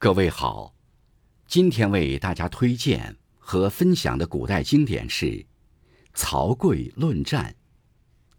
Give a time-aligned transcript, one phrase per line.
[0.00, 0.72] 各位好，
[1.48, 5.26] 今天为大家推荐和分享的古代经典是
[6.14, 7.50] 《曹刿论战》，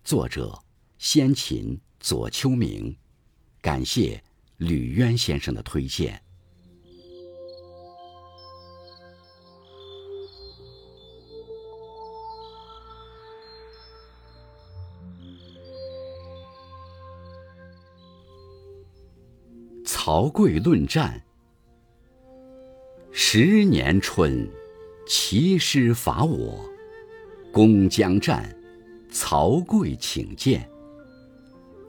[0.01, 0.57] 作者
[0.97, 2.95] 先秦左丘明，
[3.59, 4.23] 感谢
[4.55, 6.23] 吕渊先生的推荐。
[19.83, 21.21] 曹刿论战。
[23.21, 24.49] 十年春，
[25.05, 26.65] 齐师伐我，
[27.51, 28.57] 公将战，
[29.11, 30.67] 曹刿请见。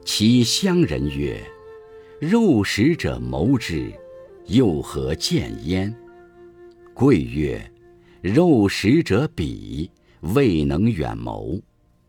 [0.03, 1.41] 其乡人曰
[2.19, 3.89] ：“肉食者谋之，
[4.47, 5.95] 又何见焉？”
[6.93, 7.71] 刿曰
[8.21, 9.89] ：“肉食者鄙，
[10.19, 11.57] 未能远谋，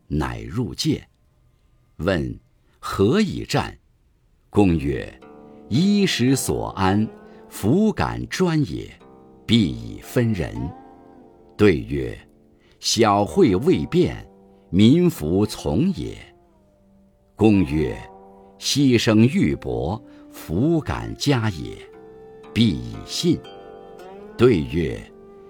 [0.08, 1.08] 乃入见。
[1.98, 2.36] 问
[2.80, 3.78] 何以战？
[4.50, 5.20] 公曰
[5.70, 7.08] ：“衣食所安，
[7.48, 8.92] 弗敢专也。”
[9.46, 10.54] 必以分人。
[11.56, 12.18] 对曰
[12.80, 14.26] ：“小惠未变，
[14.70, 16.16] 民服从也。”
[17.36, 17.96] 公曰
[18.58, 20.00] ：“牺牲玉帛，
[20.30, 21.76] 弗敢加也。
[22.52, 23.38] 必以信。”
[24.36, 25.00] 对曰：“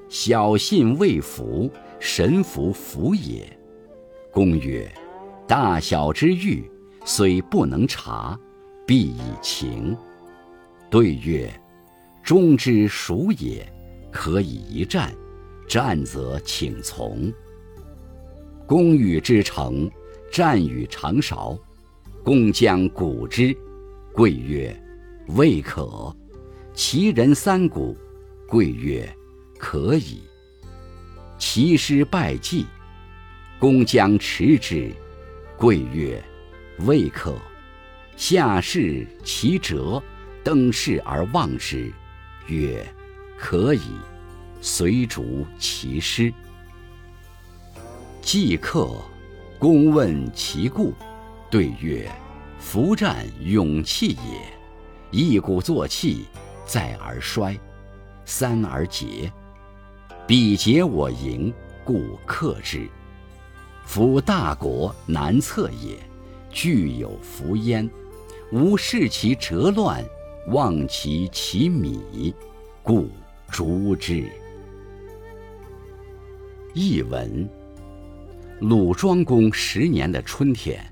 [0.09, 3.45] 小信未服，神服服也。”
[4.31, 4.91] 公曰
[5.47, 6.69] ：“大小之欲，
[7.05, 8.39] 虽不能察，
[8.87, 9.97] 必以情。”
[10.91, 11.51] 对曰
[12.23, 13.67] ：“忠之属也。”
[14.13, 15.13] 可以一战，
[15.67, 17.33] 战则请从。
[18.67, 19.91] 公与之成，
[20.31, 21.59] 战与长勺。
[22.23, 23.53] 公将鼓之，
[24.15, 24.73] 刿曰
[25.35, 26.15] ：“未可。”
[26.73, 27.97] 其人三鼓，
[28.49, 29.13] 刿曰
[29.59, 30.23] ：“可以。”
[31.37, 32.65] 其师败绩，
[33.59, 34.93] 公将持之，
[35.59, 36.23] 刿曰
[36.87, 37.35] ：“未可。”
[38.17, 40.01] 下士其折，
[40.45, 41.93] 登士而望之，
[42.47, 42.87] 曰。
[43.43, 43.81] 可以，
[44.61, 46.33] 随逐其师。
[48.21, 48.89] 既克，
[49.59, 50.95] 公问其故，
[51.51, 52.09] 对曰
[52.61, 54.47] ：“夫战勇气也。
[55.11, 56.25] 一鼓作气，
[56.65, 57.59] 再而衰，
[58.25, 59.31] 三而竭。
[60.25, 61.53] 彼竭我盈，
[61.85, 62.89] 故克之。
[63.85, 65.99] 夫大国难测也，
[66.49, 67.91] 具有伏焉，
[68.53, 70.03] 吾视其折乱，
[70.47, 72.33] 望其其米，
[72.85, 73.11] 故。”
[73.53, 74.33] 逐之。
[76.73, 77.47] 译文：
[78.61, 80.83] 鲁庄公十年的春天，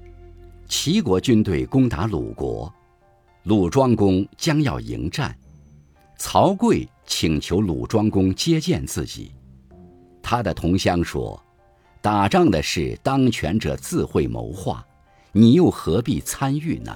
[0.68, 2.70] 齐国军队攻打鲁国，
[3.44, 5.34] 鲁庄公将要迎战，
[6.18, 9.32] 曹刿请求鲁庄公接见自己。
[10.22, 11.42] 他的同乡说
[12.02, 14.86] ：“打仗的事，当权者自会谋划，
[15.32, 16.94] 你又何必参与呢？”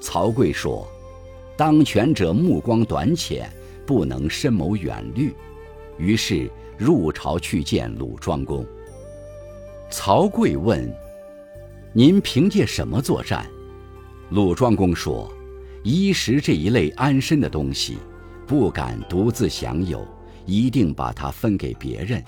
[0.00, 0.86] 曹刿说
[1.58, 3.52] ：“当权者目光短浅。”
[3.92, 5.34] 不能深谋远虑，
[5.98, 8.64] 于是入朝去见鲁庄公。
[9.90, 10.90] 曹刿问
[11.92, 13.46] ：“您凭借什么作战？”
[14.32, 15.30] 鲁庄公说
[15.84, 17.98] ：“衣食这一类安身的东西，
[18.46, 20.08] 不敢独自享有，
[20.46, 22.24] 一定把它分给别人。”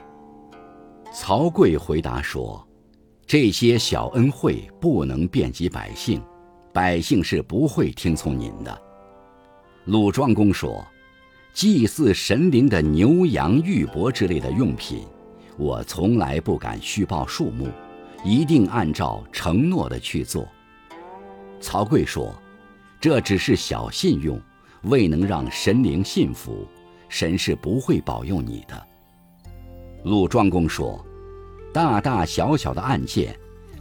[1.14, 2.62] 曹刿回答说
[3.24, 6.20] ：“这些小恩惠不能遍及百姓，
[6.74, 8.82] 百姓是不会听从您的。”
[9.86, 10.86] 鲁庄公说。
[11.54, 15.06] 祭祀神灵的牛羊玉帛之类的用品，
[15.56, 17.68] 我从来不敢虚报数目，
[18.24, 20.48] 一定按照承诺的去做。
[21.60, 22.34] 曹刿说
[23.00, 24.36] ：“这只是小信用，
[24.82, 26.66] 未能让神灵信服，
[27.08, 28.86] 神是不会保佑你的。”
[30.02, 31.06] 鲁庄公说
[31.72, 33.32] ：“大大小小的案件，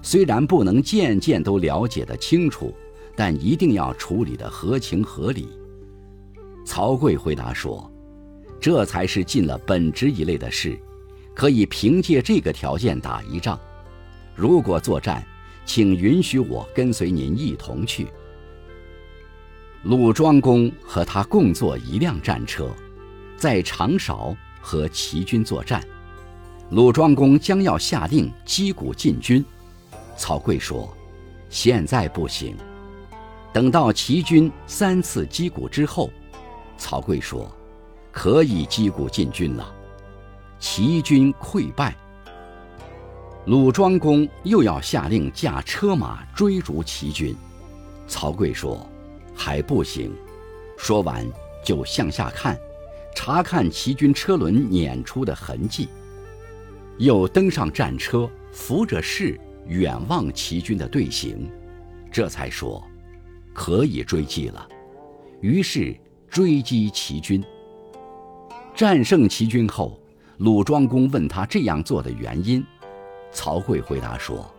[0.04, 2.72] 虽然不能件件都了解得清楚，
[3.16, 5.50] 但一定要处理得合情合理。”
[6.66, 7.92] 曹刿回答说
[8.60, 10.80] ：“这才是尽了本职一类的事，
[11.36, 13.60] 可以凭借这个条件打一仗。
[14.34, 15.26] 如果作战，
[15.66, 18.08] 请允许我跟随您一同去。”
[19.84, 22.72] 鲁庄公和他共坐一辆战车，
[23.36, 25.86] 在长勺和齐军作战。
[26.70, 29.44] 鲁庄公将要下令击鼓进军，
[30.18, 30.92] 曹刿说
[31.50, 32.56] ：“现在不行，
[33.52, 36.10] 等到齐军三次击鼓之后。”
[36.78, 37.50] 曹刿说
[38.12, 39.74] ：“可以击鼓进军了。”
[40.60, 41.96] 齐军溃败。
[43.46, 47.36] 鲁庄公又要下令驾车马追逐齐军，
[48.08, 48.88] 曹刿说
[49.36, 50.14] ：“还不行。”
[50.78, 51.26] 说完
[51.64, 52.58] 就向下看，
[53.16, 55.90] 查看齐军车轮碾出的痕迹，
[56.98, 61.50] 又登上战车，扶着势远望齐军的队形，
[62.12, 62.82] 这才说
[63.54, 64.68] ：“可以追击了。”
[65.42, 65.96] 于是。
[66.34, 67.44] 追击齐军。
[68.76, 70.00] 战胜齐军后，
[70.38, 72.66] 鲁庄公问他这样做的原因，
[73.32, 74.52] 曹刿回答说：“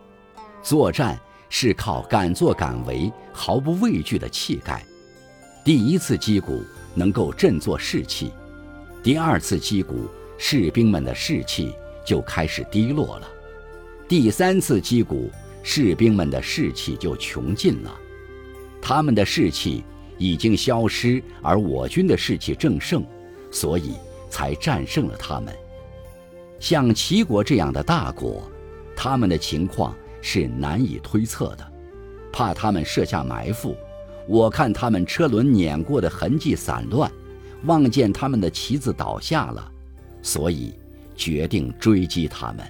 [0.63, 1.19] 作战
[1.49, 4.87] 是靠敢作敢为、毫不畏惧的气概。
[5.65, 6.63] 第一次击鼓
[6.95, 8.31] 能够振作士气，
[9.03, 11.75] 第二次击鼓，士兵们的士气
[12.07, 13.27] 就开始低落了；
[14.07, 15.29] 第三次击鼓，
[15.65, 17.93] 士兵们的士气就穷尽了。
[18.81, 19.83] 他们的士气
[20.19, 23.05] 已经消失，而我军的士气正盛。”
[23.51, 23.93] 所以
[24.29, 25.55] 才战胜了他们。
[26.59, 28.43] 像齐国这样的大国，
[28.97, 31.65] 他们的情况是难以推测的，
[32.33, 33.77] 怕他们设下埋伏。
[34.27, 37.09] 我看他们车轮碾过的痕迹散乱，
[37.67, 39.71] 望见他们的旗子倒下了，
[40.21, 40.75] 所以
[41.15, 42.67] 决定追击他们。